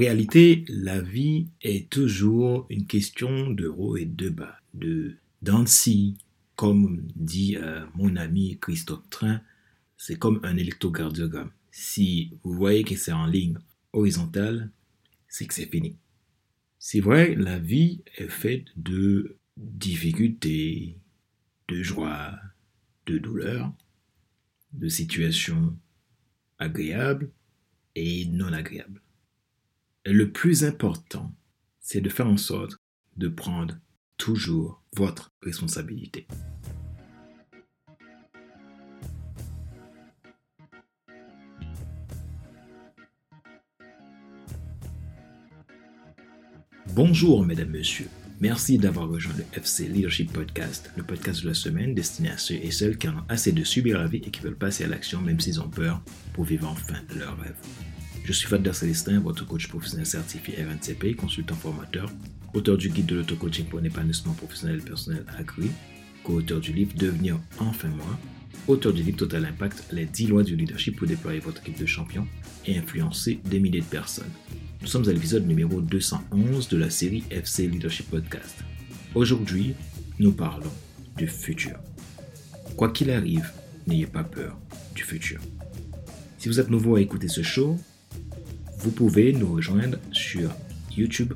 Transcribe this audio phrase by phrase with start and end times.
[0.00, 6.16] réalité, la vie est toujours une question de haut et de bas, de d'ansi,
[6.56, 9.42] comme dit euh, mon ami Christophe Train,
[9.98, 11.50] c'est comme un électrocardiogramme.
[11.70, 13.58] Si vous voyez que c'est en ligne
[13.92, 14.70] horizontale,
[15.28, 15.96] c'est que c'est fini.
[16.78, 20.96] C'est vrai, la vie est faite de difficultés,
[21.68, 22.38] de joie,
[23.04, 23.70] de douleur,
[24.72, 25.76] de situations
[26.58, 27.30] agréables
[27.94, 29.02] et non agréables.
[30.06, 31.32] Le plus important,
[31.80, 32.76] c'est de faire en sorte
[33.16, 33.76] de prendre
[34.16, 36.26] toujours votre responsabilité.
[46.94, 48.08] Bonjour mesdames, messieurs.
[48.40, 52.54] Merci d'avoir rejoint le FC Leadership Podcast, le podcast de la semaine destiné à ceux
[52.54, 54.88] et celles qui en ont assez de subir la vie et qui veulent passer à
[54.88, 57.54] l'action même s'ils ont peur pour vivre enfin leur rêve.
[58.24, 62.10] Je suis Fadler Célestin, votre coach professionnel certifié RNCP, consultant formateur,
[62.54, 65.66] auteur du guide de l'auto-coaching pour un épanouissement professionnel et personnel accru,
[66.22, 68.18] co-auteur du livre Devenir enfin moi,
[68.68, 71.86] auteur du livre Total Impact, les 10 lois du leadership pour déployer votre équipe de
[71.86, 72.26] champions
[72.66, 74.30] et influencer des milliers de personnes.
[74.80, 78.58] Nous sommes à l'épisode numéro 211 de la série FC Leadership Podcast.
[79.14, 79.74] Aujourd'hui,
[80.18, 80.72] nous parlons
[81.16, 81.78] du futur.
[82.76, 83.50] Quoi qu'il arrive,
[83.86, 84.58] n'ayez pas peur
[84.94, 85.40] du futur.
[86.38, 87.76] Si vous êtes nouveau à écouter ce show,
[88.80, 90.50] vous pouvez nous rejoindre sur
[90.96, 91.34] YouTube,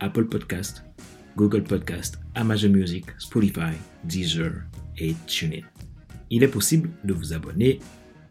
[0.00, 0.82] Apple Podcast,
[1.36, 4.64] Google Podcast, Amazon Music, Spotify, Deezer
[4.98, 5.62] et TuneIn.
[6.30, 7.78] Il est possible de vous abonner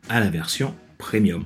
[0.09, 1.45] à la version premium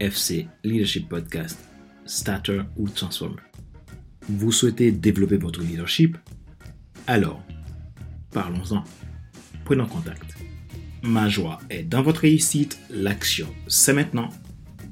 [0.00, 1.56] FC Leadership Podcast
[2.04, 3.36] starter ou transformer.
[4.28, 6.18] Vous souhaitez développer votre leadership?
[7.06, 7.40] Alors,
[8.32, 8.82] parlons-en.
[9.64, 10.34] Prenons contact.
[11.04, 14.30] Ma joie est dans votre réussite, l'action, c'est maintenant.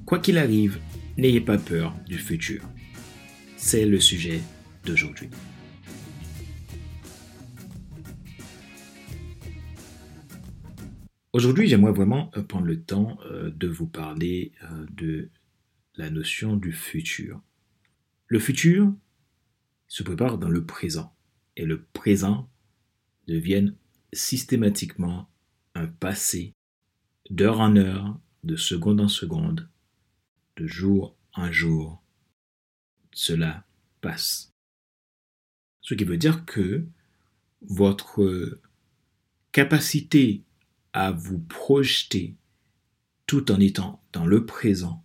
[0.06, 0.78] Quoi qu'il arrive,
[1.18, 2.62] n'ayez pas peur du futur.
[3.56, 4.40] C'est le sujet
[4.84, 5.28] d'aujourd'hui.
[11.32, 15.28] Aujourd'hui, j'aimerais vraiment euh, prendre le temps euh, de vous parler euh, de
[15.96, 17.42] la notion du futur.
[18.28, 18.94] Le futur
[19.88, 21.14] se prépare dans le présent
[21.56, 22.48] et le présent
[23.26, 23.72] devient
[24.12, 25.28] systématiquement
[25.74, 26.54] un passé
[27.30, 29.68] d'heure en heure, de seconde en seconde,
[30.58, 32.02] de jour en jour.
[33.12, 33.64] Cela
[34.00, 34.52] passe.
[35.80, 36.84] Ce qui veut dire que
[37.62, 38.60] votre
[39.52, 40.42] capacité
[40.92, 42.36] à vous projeter
[43.26, 45.04] tout en étant dans le présent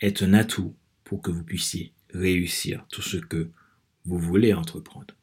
[0.00, 3.50] est un atout pour que vous puissiez réussir tout ce que
[4.04, 5.14] vous voulez entreprendre.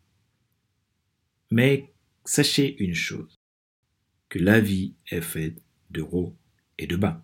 [1.51, 1.93] Mais
[2.25, 3.39] sachez une chose,
[4.29, 5.61] que la vie est faite
[5.91, 6.35] de hauts
[6.77, 7.23] et de bas.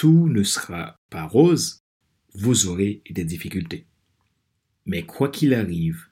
[0.00, 1.84] Tout ne sera pas rose,
[2.32, 3.84] vous aurez des difficultés.
[4.86, 6.06] Mais quoi qu'il arrive,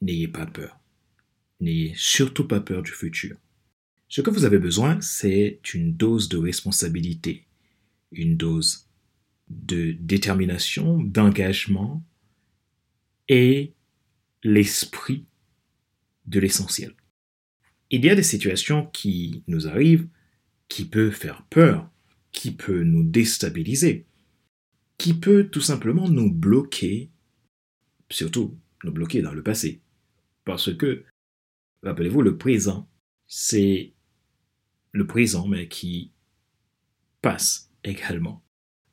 [0.00, 0.78] n'ayez pas peur.
[1.58, 3.36] N'ayez surtout pas peur du futur.
[4.08, 7.48] Ce que vous avez besoin, c'est une dose de responsabilité,
[8.12, 8.86] une dose
[9.48, 12.04] de détermination, d'engagement
[13.28, 13.72] et
[14.44, 15.26] l'esprit
[16.26, 16.94] de l'essentiel.
[17.90, 20.06] Il y a des situations qui nous arrivent,
[20.68, 21.90] qui peuvent faire peur,
[22.36, 24.04] qui peut nous déstabiliser,
[24.98, 27.10] qui peut tout simplement nous bloquer,
[28.10, 29.80] surtout nous bloquer dans le passé.
[30.44, 31.02] Parce que,
[31.82, 32.90] rappelez-vous, le présent,
[33.26, 33.94] c'est
[34.92, 36.12] le présent, mais qui
[37.22, 38.44] passe également.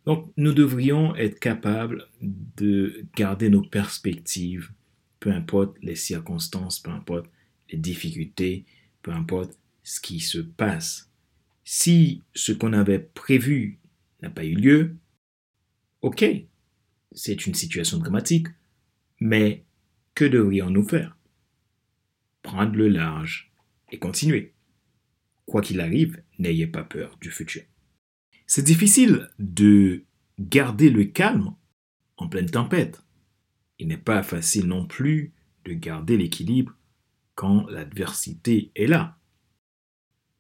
[0.05, 4.71] Donc, nous devrions être capables de garder nos perspectives,
[5.19, 7.29] peu importe les circonstances, peu importe
[7.69, 8.65] les difficultés,
[9.01, 11.12] peu importe ce qui se passe.
[11.63, 13.79] Si ce qu'on avait prévu
[14.21, 14.95] n'a pas eu lieu,
[16.01, 16.25] ok,
[17.11, 18.47] c'est une situation dramatique,
[19.19, 19.63] mais
[20.15, 21.17] que devrions-nous faire?
[22.41, 23.51] Prendre le large
[23.91, 24.53] et continuer.
[25.45, 27.63] Quoi qu'il arrive, n'ayez pas peur du futur.
[28.47, 30.03] C'est difficile de
[30.39, 31.55] garder le calme
[32.17, 33.01] en pleine tempête.
[33.79, 35.33] Il n'est pas facile non plus
[35.65, 36.75] de garder l'équilibre
[37.35, 39.17] quand l'adversité est là.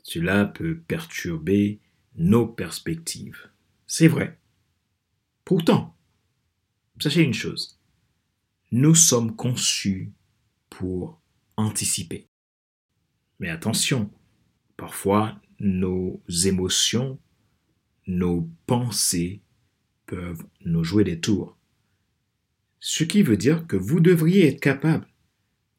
[0.03, 1.79] Cela peut perturber
[2.15, 3.49] nos perspectives.
[3.87, 4.39] C'est vrai.
[5.45, 5.97] Pourtant,
[6.99, 7.79] sachez une chose,
[8.71, 10.11] nous sommes conçus
[10.69, 11.19] pour
[11.57, 12.27] anticiper.
[13.39, 14.11] Mais attention,
[14.77, 17.19] parfois nos émotions
[18.07, 19.41] nos pensées
[20.05, 21.57] peuvent nous jouer des tours.
[22.79, 25.07] Ce qui veut dire que vous devriez être capable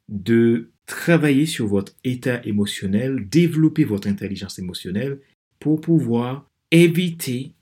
[0.09, 5.21] de travailler sur votre état émotionnel, développer votre intelligence émotionnelle
[5.59, 7.55] pour pouvoir éviter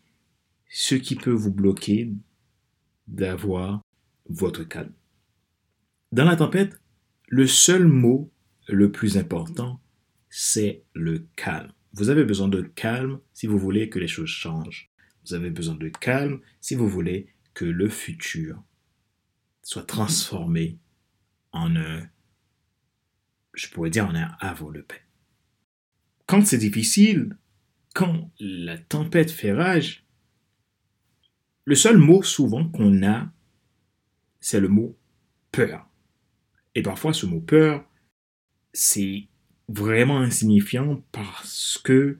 [0.68, 2.10] ce qui peut vous bloquer
[3.06, 3.82] d'avoir
[4.28, 4.92] votre calme.
[6.12, 6.80] Dans la tempête,
[7.28, 8.30] le seul mot
[8.68, 9.80] le plus important,
[10.30, 11.72] c'est le calme.
[11.94, 14.90] Vous avez besoin de calme si vous voulez que les choses changent.
[15.26, 18.62] Vous avez besoin de calme si vous voulez que le futur
[19.62, 20.78] soit transformé
[21.52, 22.08] en un,
[23.54, 25.02] je pourrais dire, en un havre de paix.
[26.26, 27.36] Quand c'est difficile,
[27.94, 30.06] quand la tempête fait rage,
[31.64, 33.30] le seul mot souvent qu'on a,
[34.40, 34.96] c'est le mot
[35.52, 35.86] peur.
[36.74, 37.84] Et parfois, ce mot peur,
[38.72, 39.28] c'est
[39.68, 42.18] vraiment insignifiant parce que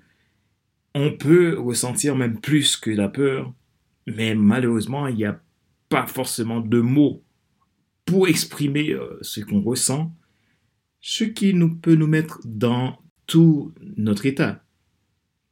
[0.94, 3.52] on peut ressentir même plus que la peur,
[4.06, 5.40] mais malheureusement, il n'y a
[5.88, 7.24] pas forcément de mots
[8.04, 10.14] pour exprimer euh, ce qu'on ressent,
[11.02, 14.64] ce qui nous peut nous mettre dans tout notre état.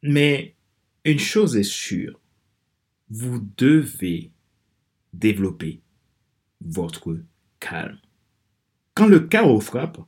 [0.02, 0.54] Mais
[1.04, 2.18] une chose est sûre,
[3.10, 4.30] vous devez
[5.12, 5.80] développer
[6.60, 7.18] votre
[7.58, 7.98] calme.
[8.94, 10.00] Quand le chaos frappe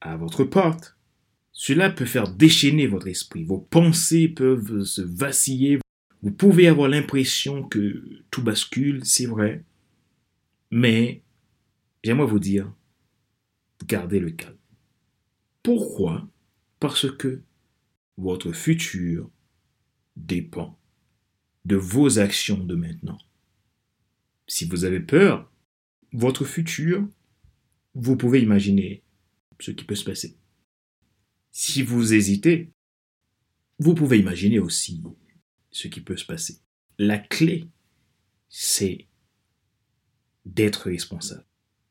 [0.00, 0.96] à votre porte,
[1.52, 3.44] cela peut faire déchaîner votre esprit.
[3.44, 5.78] Vos pensées peuvent se vaciller.
[6.22, 9.64] Vous pouvez avoir l'impression que tout bascule, c'est vrai.
[10.70, 11.22] Mais
[12.04, 12.72] j'aimerais vous dire,
[13.86, 14.57] gardez le calme.
[15.68, 16.26] Pourquoi?
[16.80, 17.42] Parce que
[18.16, 19.30] votre futur
[20.16, 20.80] dépend
[21.66, 23.18] de vos actions de maintenant.
[24.46, 25.52] Si vous avez peur,
[26.14, 27.06] votre futur,
[27.92, 29.02] vous pouvez imaginer
[29.60, 30.38] ce qui peut se passer.
[31.50, 32.72] Si vous hésitez,
[33.78, 35.02] vous pouvez imaginer aussi
[35.70, 36.62] ce qui peut se passer.
[36.96, 37.68] La clé,
[38.48, 39.06] c'est
[40.46, 41.44] d'être responsable.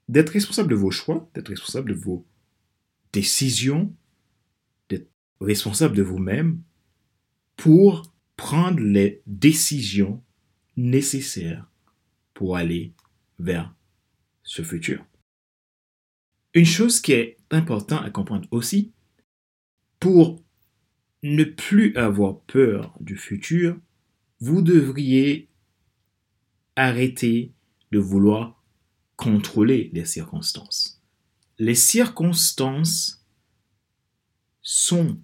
[0.10, 2.26] D'être responsable de vos choix, d'être responsable de vos
[3.18, 3.96] décisions,
[4.90, 5.10] d'être
[5.42, 6.62] responsable de vous-même
[7.56, 10.24] pour prendre les décisions
[10.76, 11.68] nécessaires
[12.36, 12.94] pour aller
[13.40, 13.74] vers
[14.44, 15.04] ce futur.
[16.54, 18.94] Une chose qui est importante à comprendre aussi,
[20.00, 20.40] pour
[21.24, 23.80] ne plus avoir peur du futur,
[24.40, 25.50] vous devriez
[26.76, 27.52] arrêter
[27.92, 28.64] de vouloir
[29.16, 30.97] contrôler les circonstances.
[31.60, 33.26] Les circonstances
[34.62, 35.20] sont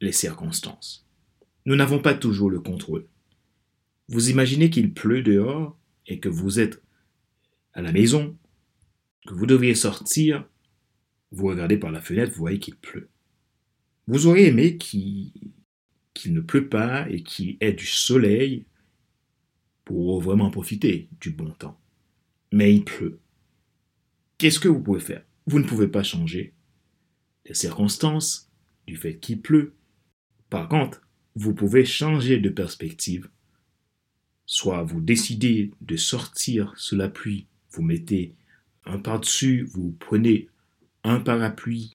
[0.00, 1.06] les circonstances.
[1.64, 3.06] Nous n'avons pas toujours le contrôle.
[4.08, 6.82] Vous imaginez qu'il pleut dehors et que vous êtes
[7.72, 8.36] à la maison,
[9.26, 10.46] que vous devriez sortir,
[11.32, 13.08] vous regardez par la fenêtre, vous voyez qu'il pleut.
[14.06, 15.32] Vous auriez aimé qu'il
[16.26, 18.66] ne pleut pas et qu'il ait du soleil
[19.86, 21.80] pour vraiment profiter du bon temps.
[22.52, 23.18] Mais il pleut.
[24.36, 25.24] Qu'est-ce que vous pouvez faire?
[25.46, 26.54] Vous ne pouvez pas changer
[27.46, 28.50] les circonstances
[28.86, 29.74] du fait qu'il pleut.
[30.48, 31.02] Par contre,
[31.34, 33.28] vous pouvez changer de perspective.
[34.46, 38.34] Soit vous décidez de sortir sous la pluie, vous mettez
[38.84, 40.48] un par-dessus, vous prenez
[41.02, 41.92] un parapluie,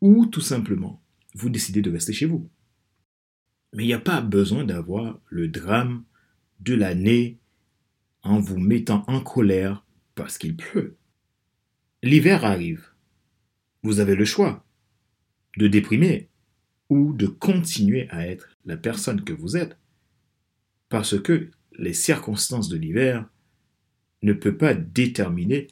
[0.00, 1.02] ou tout simplement
[1.34, 2.48] vous décidez de rester chez vous.
[3.72, 6.04] Mais il n'y a pas besoin d'avoir le drame
[6.60, 7.38] de l'année
[8.22, 9.84] en vous mettant en colère
[10.14, 10.96] parce qu'il pleut.
[12.02, 12.88] L'hiver arrive.
[13.82, 14.64] Vous avez le choix
[15.58, 16.30] de déprimer
[16.88, 19.76] ou de continuer à être la personne que vous êtes
[20.88, 23.28] parce que les circonstances de l'hiver
[24.22, 25.68] ne peuvent pas déterminer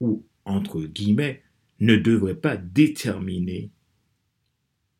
[0.00, 1.42] ou, entre guillemets,
[1.78, 3.70] ne devraient pas déterminer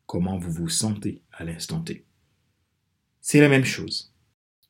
[0.05, 2.05] comment vous vous sentez à l'instant T.
[3.19, 4.13] C'est la même chose.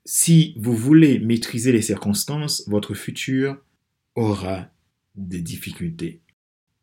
[0.04, 3.64] Si vous voulez maîtriser les circonstances, votre futur
[4.16, 4.72] aura
[5.16, 6.22] des difficultés.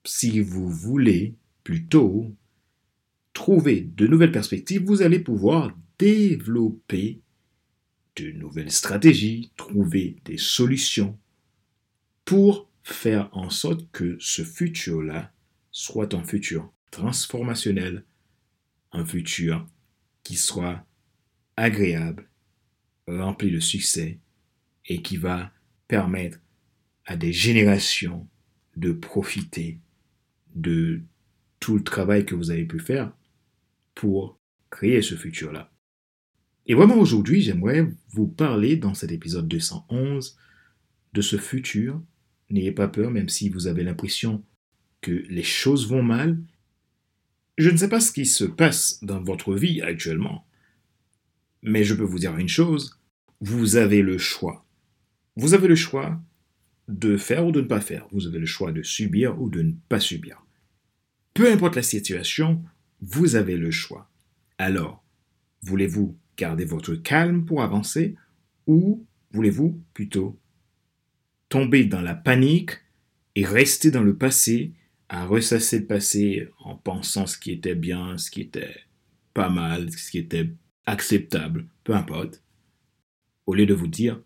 [0.05, 2.35] Si vous voulez plutôt
[3.33, 7.21] trouver de nouvelles perspectives, vous allez pouvoir développer
[8.17, 11.19] de nouvelles stratégies, trouver des solutions
[12.25, 15.33] pour faire en sorte que ce futur-là
[15.71, 18.05] soit un futur transformationnel,
[18.93, 19.67] un futur
[20.25, 20.85] qui soit
[21.57, 22.29] agréable,
[23.07, 24.19] rempli de succès
[24.87, 25.53] et qui va
[25.87, 26.39] permettre
[27.09, 28.29] à des générations
[28.77, 29.81] de profiter
[30.55, 31.01] de
[31.59, 33.11] tout le travail que vous avez pu faire
[33.95, 34.39] pour
[34.71, 35.73] créer ce futur-là.
[36.67, 40.37] Et vraiment aujourd'hui, j'aimerais vous parler dans cet épisode 211
[41.15, 42.01] de ce futur.
[42.51, 44.45] N'ayez pas peur, même si vous avez l'impression
[45.01, 46.39] que les choses vont mal,
[47.57, 50.47] je ne sais pas ce qui se passe dans votre vie actuellement,
[51.63, 53.01] mais je peux vous dire une chose,
[53.41, 54.67] vous avez le choix.
[55.37, 56.21] Vous avez le choix
[56.89, 58.09] de faire ou de ne pas faire.
[58.13, 60.45] Vous avez le choix de subir ou de ne pas subir.
[61.35, 62.65] Peu importe la situation,
[63.01, 64.11] vous avez le choix.
[64.57, 65.05] Alors,
[65.63, 68.17] voulez-vous garder votre calme pour avancer
[68.67, 70.39] ou voulez-vous plutôt
[71.49, 72.73] tomber dans la panique
[73.35, 74.73] et rester dans le passé,
[75.09, 78.75] à ressasser le passé en pensant ce qui était bien, ce qui était
[79.33, 80.51] pas mal, ce qui était
[80.87, 82.43] acceptable, peu importe,
[83.47, 84.21] au lieu de vous dire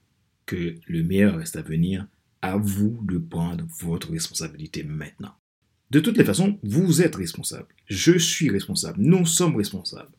[0.46, 2.06] que le meilleur reste à venir,
[2.42, 5.34] à vous de prendre votre responsabilité maintenant.
[5.90, 7.68] De toutes les façons, vous êtes responsable.
[7.86, 9.00] Je suis responsable.
[9.00, 10.12] Nous sommes responsables.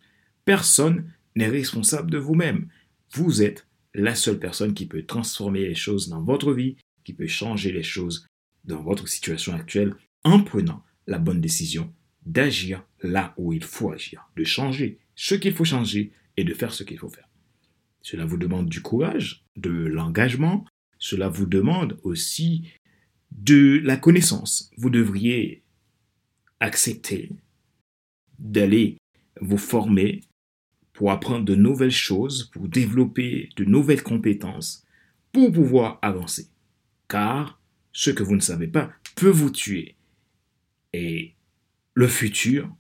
[0.46, 2.68] Personne n'est responsable de vous-même.
[3.14, 7.28] Vous êtes la seule personne qui peut transformer les choses dans votre vie, qui peut
[7.28, 8.28] changer les choses
[8.66, 11.92] dans votre situation actuelle en prenant la bonne décision
[12.26, 16.74] d'agir là où il faut agir, de changer ce qu'il faut changer et de faire
[16.74, 17.28] ce qu'il faut faire.
[18.02, 20.66] Cela vous demande du courage, de l'engagement,
[21.04, 22.64] cela vous demande aussi
[23.32, 24.72] de la connaissance.
[24.78, 25.62] Vous devriez
[26.62, 27.30] accepter
[28.40, 28.96] d'aller
[29.42, 30.22] vous former
[30.94, 34.86] pour apprendre de nouvelles choses, pour développer de nouvelles compétences,
[35.34, 36.48] pour pouvoir avancer.
[37.10, 39.98] Car ce que vous ne savez pas peut vous tuer.
[40.94, 41.34] Et
[41.96, 42.74] le futur,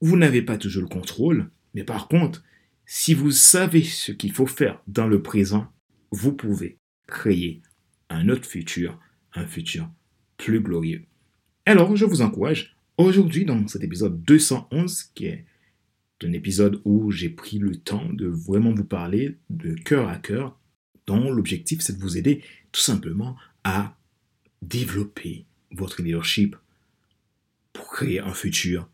[0.00, 2.42] vous n'avez pas toujours le contrôle, mais par contre,
[2.86, 5.70] si vous savez ce qu'il faut faire dans le présent,
[6.10, 7.60] vous pouvez créer
[8.10, 8.98] un autre futur,
[9.34, 9.90] un futur
[10.36, 11.04] plus glorieux.
[11.64, 15.44] Alors, je vous encourage aujourd'hui dans cet épisode 211, qui est
[16.24, 20.58] un épisode où j'ai pris le temps de vraiment vous parler de cœur à cœur,
[21.06, 23.96] dont l'objectif c'est de vous aider tout simplement à
[24.62, 26.56] développer votre leadership
[27.72, 28.88] pour créer un futur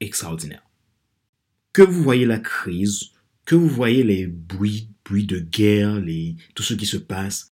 [0.00, 0.62] extraordinaire.
[1.72, 3.10] Que vous voyez la crise,
[3.44, 7.53] que vous voyez les bruits, bruits de guerre, les, tout ce qui se passe,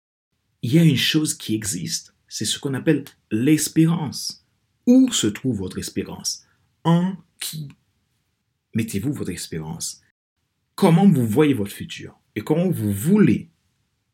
[0.62, 4.46] il y a une chose qui existe, c'est ce qu'on appelle l'espérance.
[4.86, 6.46] Où se trouve votre espérance?
[6.84, 7.68] En qui?
[8.74, 10.00] Mettez-vous votre espérance
[10.74, 13.50] Comment vous voyez votre futur Et comment vous voulez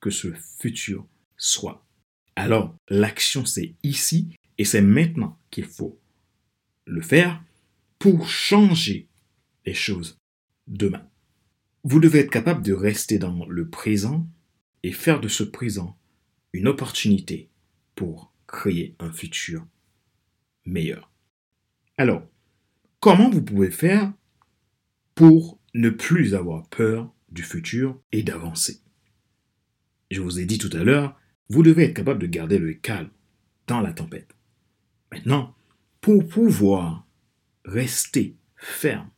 [0.00, 1.86] que ce futur soit?
[2.34, 5.98] Alors, l'action, c'est ici et c'est maintenant qu'il faut
[6.86, 7.42] le faire
[7.98, 9.08] pour changer
[9.64, 10.18] les choses
[10.66, 11.08] demain.
[11.84, 14.28] Vous devez être capable de rester dans le présent
[14.82, 15.96] et faire de ce présent
[16.56, 17.50] une opportunité
[17.94, 19.66] pour créer un futur
[20.64, 21.10] meilleur.
[21.98, 22.22] Alors,
[23.00, 24.12] comment vous pouvez faire
[25.14, 28.80] pour ne plus avoir peur du futur et d'avancer?
[30.10, 33.10] Je vous ai dit tout à l'heure, vous devez être capable de garder le calme
[33.66, 34.34] dans la tempête.
[35.12, 35.54] Maintenant,
[36.00, 37.06] pour pouvoir
[37.64, 39.10] rester ferme,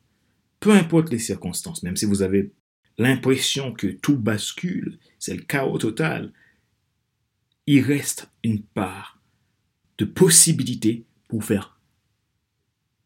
[0.58, 2.52] peu importe les circonstances, même si vous avez
[2.96, 6.32] l'impression que tout bascule, c'est le chaos total,
[7.70, 9.20] il reste une part
[9.98, 11.78] de possibilité pour faire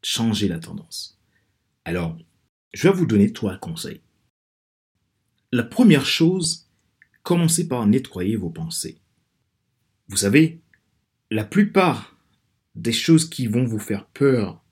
[0.01, 1.19] changer la tendance.
[1.83, 2.17] Alors,
[2.73, 3.99] je vais vous donner trois conseils.
[5.51, 6.69] La première chose,
[7.23, 9.01] commencez par nettoyer vos pensées.
[10.07, 10.61] Vous savez,
[11.29, 12.17] la plupart
[12.75, 14.63] des choses qui vont vous faire peur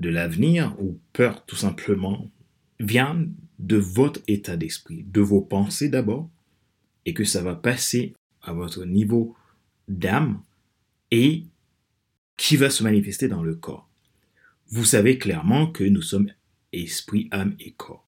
[0.00, 2.30] de l'avenir, ou peur tout simplement,
[2.78, 6.28] viennent de votre état d'esprit, de vos pensées d'abord,
[7.06, 8.12] et que ça va passer
[8.48, 9.36] à votre niveau
[9.88, 10.42] d'âme
[11.10, 11.44] et
[12.36, 13.88] qui va se manifester dans le corps.
[14.68, 16.30] Vous savez clairement que nous sommes
[16.72, 18.06] esprit, âme et corps.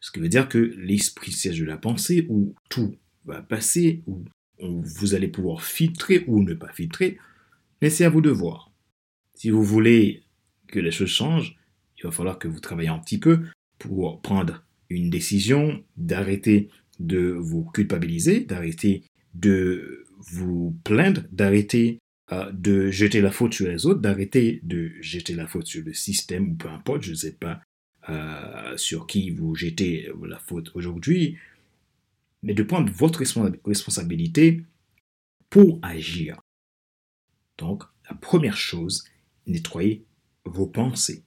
[0.00, 4.24] Ce qui veut dire que l'esprit siège de la pensée où tout va passer, où
[4.60, 7.18] vous allez pouvoir filtrer ou ne pas filtrer,
[7.80, 8.70] mais c'est à vous de voir.
[9.34, 10.22] Si vous voulez
[10.68, 11.56] que les choses changent,
[11.98, 13.44] il va falloir que vous travaillez un petit peu
[13.78, 16.68] pour prendre une décision, d'arrêter
[17.00, 21.98] de vous culpabiliser, d'arrêter de vous plaindre, d'arrêter
[22.32, 25.92] euh, de jeter la faute sur les autres, d'arrêter de jeter la faute sur le
[25.92, 27.60] système ou peu importe, je ne sais pas
[28.08, 31.36] euh, sur qui vous jetez la faute aujourd'hui,
[32.42, 33.22] mais de prendre votre
[33.64, 34.64] responsabilité
[35.50, 36.40] pour agir.
[37.58, 39.04] Donc, la première chose,
[39.46, 40.04] nettoyez
[40.44, 41.24] vos pensées.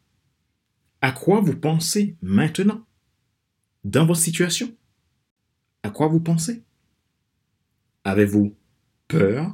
[1.01, 2.85] À quoi vous pensez maintenant?
[3.83, 4.75] Dans votre situation?
[5.83, 6.63] À quoi vous pensez?
[8.07, 8.55] Avez-vous
[9.09, 9.53] peur?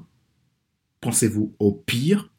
[1.01, 2.31] Pensez-vous au pire?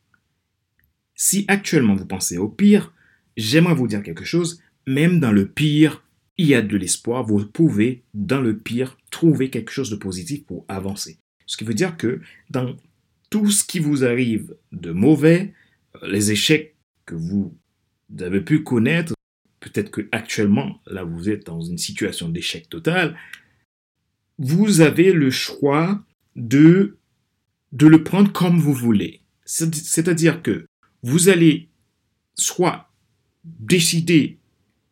[1.17, 2.95] Si actuellement vous pensez au pire,
[3.37, 6.05] j'aimerais vous dire quelque chose même dans le pire,
[6.37, 7.25] il y a de l'espoir.
[7.25, 11.19] Vous pouvez, dans le pire, trouver quelque chose de positif pour avancer.
[11.47, 12.77] Ce qui veut dire que dans
[13.29, 15.53] tout ce qui vous arrive de mauvais,
[15.97, 17.59] euh, les échecs que vous
[18.21, 19.15] avez pu connaître,
[19.59, 23.17] peut-être que actuellement, là, vous êtes dans une situation d'échec total,
[24.39, 26.05] vous avez le choix
[26.37, 26.99] de,
[27.73, 29.21] de le prendre comme vous voulez.
[29.45, 30.67] C'est-à-dire que
[31.03, 31.69] vous allez
[32.35, 32.91] soit
[33.45, 34.39] décider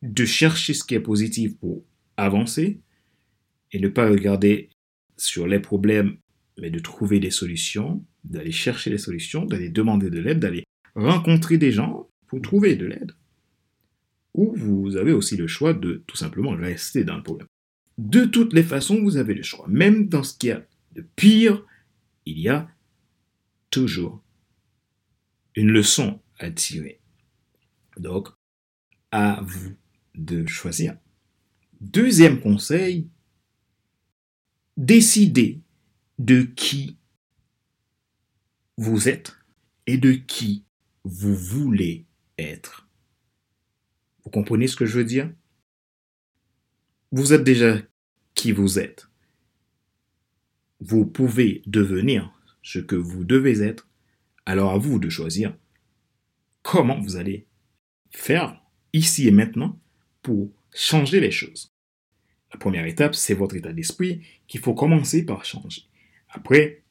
[0.02, 1.84] de chercher ce qui est positif pour
[2.16, 2.80] avancer
[3.72, 4.68] et ne pas regarder
[5.16, 6.16] sur les problèmes
[6.60, 11.58] mais de trouver des solutions, d'aller chercher des solutions, d'aller demander de l'aide, d'aller rencontrer
[11.58, 13.12] des gens pour trouver de l'aide.
[14.34, 17.48] Ou vous avez aussi le choix de tout simplement rester dans le problème.
[17.98, 19.66] De toutes les façons, vous avez le choix.
[19.68, 21.64] Même dans ce qu'il y a de pire,
[22.26, 22.68] il y a
[23.70, 24.22] toujours
[25.54, 27.00] une leçon à tirer.
[27.96, 28.28] Donc,
[29.10, 29.74] à vous
[30.14, 30.96] de choisir.
[31.80, 33.08] Deuxième conseil,
[34.76, 35.60] décidez
[36.18, 36.96] de qui
[38.76, 39.36] vous êtes
[39.86, 40.64] et de qui
[41.04, 42.06] vous voulez
[42.38, 42.88] être.
[44.24, 45.30] Vous comprenez ce que je veux dire?
[47.14, 47.76] Vous êtes déjà
[48.34, 49.06] qui vous êtes.
[50.80, 53.86] Vous pouvez devenir ce que vous devez être.
[54.46, 55.54] Alors à vous de choisir
[56.62, 57.46] comment vous allez
[58.10, 58.60] faire
[58.94, 59.78] ici et maintenant
[60.22, 61.74] pour changer les choses.
[62.50, 65.82] La première étape, c'est votre état d'esprit qu'il faut commencer par changer.
[66.30, 66.82] Après,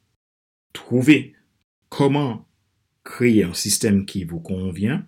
[0.71, 1.33] trouver
[1.89, 2.47] comment
[3.03, 5.07] créer un système qui vous convient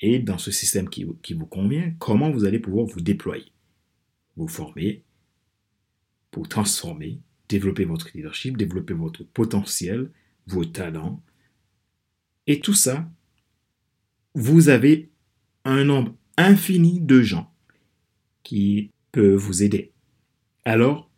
[0.00, 3.52] et dans ce système qui, qui vous convient, comment vous allez pouvoir vous déployer,
[4.36, 5.04] vous former
[6.30, 10.12] pour transformer, développer votre leadership, développer votre potentiel,
[10.46, 11.22] vos talents.
[12.46, 13.10] Et tout ça,
[14.34, 15.10] vous avez
[15.64, 17.52] un nombre infini de gens
[18.42, 19.92] qui peuvent vous aider.
[20.64, 21.10] Alors,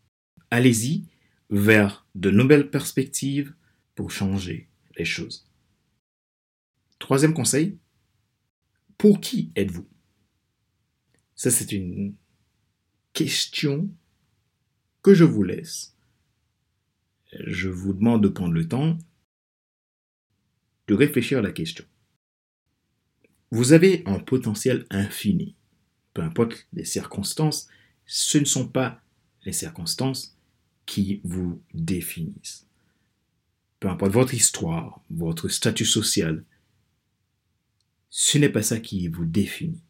[0.51, 1.07] allez-y
[1.51, 3.55] vers de nouvelles perspectives
[3.95, 5.49] pour changer les choses.
[6.99, 7.79] Troisième conseil,
[8.97, 9.89] pour qui êtes-vous?
[11.35, 12.15] Ça, c'est une
[13.19, 13.91] question
[15.03, 15.97] que je vous laisse.
[17.33, 18.97] Je vous demande de prendre le temps
[20.87, 21.85] de réfléchir à la question.
[23.51, 25.57] Vous avez un potentiel infini.
[26.15, 27.69] Peu importe les circonstances,
[28.07, 29.03] ce ne sont pas
[29.45, 30.39] les circonstances
[30.87, 32.69] qui vous définissent.
[33.81, 36.45] Peu importe votre histoire, votre statut social,
[38.11, 39.83] ce n'est pas ça qui vous définit.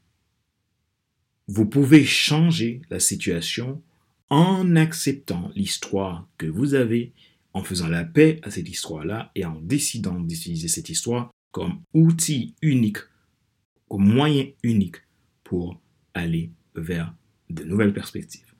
[1.51, 3.83] Vous pouvez changer la situation
[4.29, 7.15] en acceptant l'histoire que vous avez,
[7.55, 12.55] en faisant la paix à cette histoire-là et en décidant d'utiliser cette histoire comme outil
[12.61, 12.99] unique
[13.89, 14.97] au moyen unique
[15.43, 15.81] pour
[16.13, 17.15] aller vers
[17.49, 18.55] de nouvelles perspectives.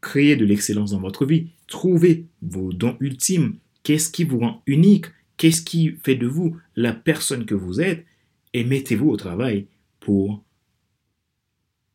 [0.00, 1.50] Créez de l'excellence dans votre vie.
[1.68, 3.58] Trouvez vos dons ultimes.
[3.84, 8.04] Qu'est-ce qui vous rend unique Qu'est-ce qui fait de vous la personne que vous êtes
[8.52, 9.68] Et mettez-vous au travail
[10.00, 10.44] pour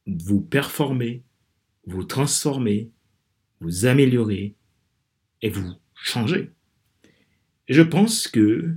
[0.08, 1.24] vous performer,
[1.86, 2.90] vous transformer,
[3.60, 4.56] vous améliorer
[5.42, 6.52] et vous changer.
[7.68, 8.74] Je pense que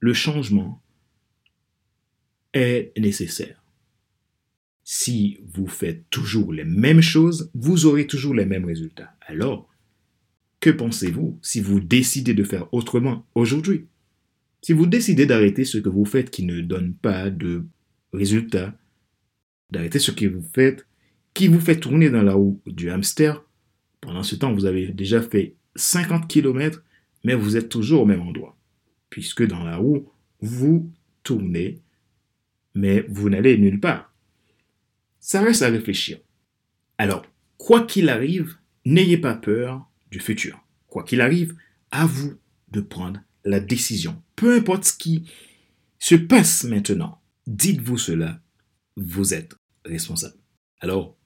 [0.00, 0.82] le changement
[2.52, 3.62] est nécessaire.
[4.84, 9.14] Si vous faites toujours les mêmes choses, vous aurez toujours les mêmes résultats.
[9.20, 9.68] Alors,
[10.60, 13.86] que pensez-vous si vous décidez de faire autrement aujourd'hui?
[14.62, 17.64] Si vous décidez d'arrêter ce que vous faites qui ne donne pas de
[18.12, 18.76] résultats,
[19.70, 20.86] d'arrêter ce que vous faites
[21.34, 23.44] qui vous fait tourner dans la roue du hamster,
[24.00, 26.82] pendant ce temps, vous avez déjà fait 50 km,
[27.24, 28.56] mais vous êtes toujours au même endroit.
[29.10, 30.90] Puisque dans la roue, vous
[31.22, 31.80] tournez
[32.78, 34.14] mais vous n'allez nulle part.
[35.18, 36.18] Ça reste à réfléchir.
[36.96, 37.26] Alors,
[37.56, 40.64] quoi qu'il arrive, n'ayez pas peur du futur.
[40.86, 41.56] Quoi qu'il arrive,
[41.90, 42.34] à vous
[42.70, 44.22] de prendre la décision.
[44.36, 45.24] Peu importe ce qui
[45.98, 48.40] se passe maintenant, dites-vous cela,
[48.96, 49.56] vous êtes
[49.88, 50.36] responsable.
[50.80, 51.16] Alors,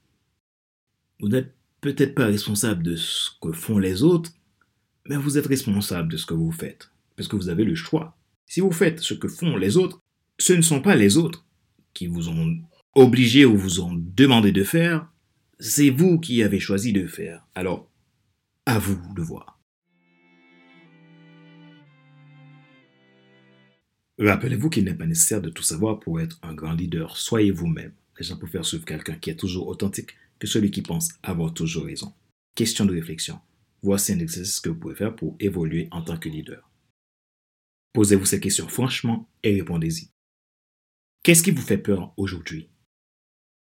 [1.21, 4.33] vous n'êtes peut-être pas responsable de ce que font les autres,
[5.09, 8.17] mais vous êtes responsable de ce que vous faites, parce que vous avez le choix.
[8.47, 10.01] Si vous faites ce que font les autres,
[10.39, 11.45] ce ne sont pas les autres
[11.95, 12.59] qui vous ont
[12.95, 15.09] obligé ou vous ont demandé de faire,
[15.59, 17.47] c'est vous qui avez choisi de faire.
[17.55, 17.91] Alors,
[18.67, 19.61] à vous de voir.
[24.19, 27.17] Rappelez-vous qu'il n'est pas nécessaire de tout savoir pour être un grand leader.
[27.17, 27.93] Soyez vous-même.
[28.19, 31.87] Les gens préfèrent suivre quelqu'un qui est toujours authentique que celui qui pense avoir toujours
[31.87, 32.13] raison.
[32.55, 33.41] Question de réflexion.
[33.83, 36.71] Voici un exercice que vous pouvez faire pour évoluer en tant que leader.
[37.93, 40.11] Posez-vous ces questions franchement et répondez-y.
[41.23, 42.69] Qu'est-ce qui vous fait peur aujourd'hui?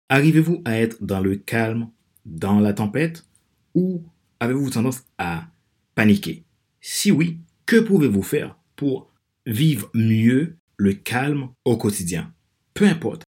[0.09, 1.91] Arrivez-vous à être dans le calme,
[2.25, 3.27] dans la tempête,
[3.75, 4.05] ou
[4.41, 5.49] avez-vous tendance à
[5.95, 6.45] paniquer?
[6.81, 9.13] Si oui, que pouvez-vous faire pour
[9.47, 12.33] vivre mieux le calme au quotidien?
[12.75, 13.23] Peu importe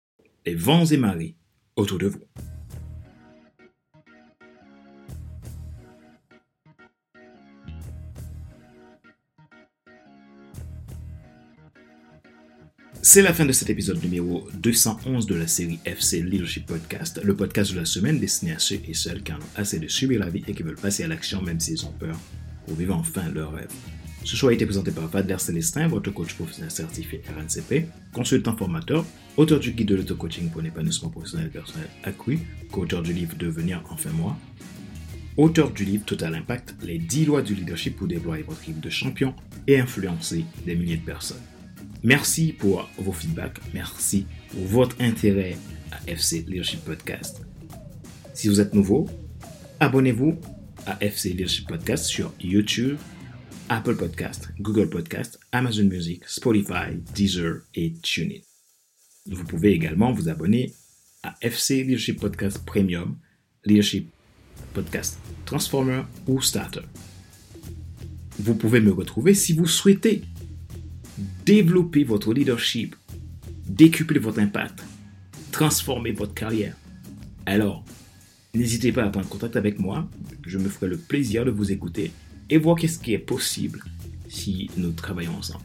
[0.47, 1.37] les vents et marées
[1.77, 2.21] autour de vous.
[13.01, 17.37] C'est la fin de cet épisode numéro 211 de la série FC Leadership Podcast, le
[17.37, 20.21] podcast de la semaine destiné à ceux et celles qui en ont assez de subir
[20.21, 22.19] la vie et qui veulent passer à l'action même s'ils ont peur
[22.67, 23.71] pour vivre enfin leur rêve.
[24.25, 29.05] Ce choix a été présenté par Vadler Célestin, votre coach professionnel certifié RNCP, consultant formateur,
[29.37, 32.39] auteur du guide de l'auto-coaching pour l'épanouissement professionnel personnel accru,
[32.71, 34.37] co-auteur du livre Devenir enfin moi,
[35.37, 38.91] auteur du livre Total Impact, les 10 lois du leadership pour déployer votre équipe de
[38.91, 39.35] champion
[39.67, 41.43] et influencer des milliers de personnes.
[42.03, 45.57] Merci pour vos feedbacks, merci pour votre intérêt
[45.91, 47.43] à FC Leadership Podcast.
[48.35, 49.09] Si vous êtes nouveau,
[49.81, 50.39] abonnez-vous
[50.87, 52.99] à FC Leadership Podcast sur YouTube,
[53.69, 58.41] Apple Podcast, Google Podcast, Amazon Music, Spotify, Deezer et TuneIn.
[59.27, 60.75] Vous pouvez également vous abonner
[61.23, 63.17] à FC Leadership Podcast Premium,
[63.65, 64.11] Leadership
[64.75, 66.83] Podcast Transformer ou Starter.
[68.39, 70.25] Vous pouvez me retrouver si vous souhaitez
[71.47, 72.97] développer votre leadership,
[73.67, 74.85] décupler votre impact,
[75.53, 76.77] transformer votre carrière.
[77.47, 77.83] Alors,
[78.55, 80.07] n'hésitez pas à prendre contact avec moi,
[80.45, 82.11] je me ferai le plaisir de vous écouter
[82.51, 83.83] et voir qu'est-ce qui est possible
[84.29, 85.65] si nous travaillons ensemble.